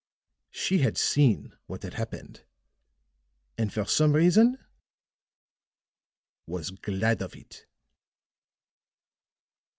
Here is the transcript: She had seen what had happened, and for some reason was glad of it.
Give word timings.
She 0.49 0.79
had 0.79 0.97
seen 0.97 1.55
what 1.67 1.83
had 1.83 1.93
happened, 1.93 2.43
and 3.55 3.71
for 3.71 3.85
some 3.85 4.13
reason 4.13 4.57
was 6.47 6.71
glad 6.71 7.21
of 7.21 7.35
it. 7.35 7.67